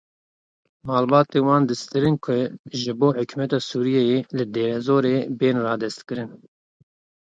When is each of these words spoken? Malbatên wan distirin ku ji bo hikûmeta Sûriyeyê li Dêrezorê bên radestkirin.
Malbatên 0.87 1.45
wan 1.47 1.63
distirin 1.69 2.15
ku 2.25 2.31
ji 2.79 2.91
bo 2.99 3.07
hikûmeta 3.17 3.59
Sûriyeyê 3.69 4.17
li 4.37 4.45
Dêrezorê 4.53 5.15
bên 5.39 5.55
radestkirin. 5.65 6.29